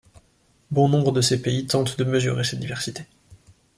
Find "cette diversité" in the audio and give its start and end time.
2.43-3.05